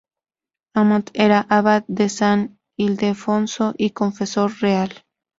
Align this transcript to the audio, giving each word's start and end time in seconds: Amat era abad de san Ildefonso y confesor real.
Amat 0.73 1.11
era 1.13 1.41
abad 1.47 1.85
de 1.87 2.09
san 2.09 2.57
Ildefonso 2.75 3.75
y 3.77 3.91
confesor 3.91 4.51
real. 4.59 5.03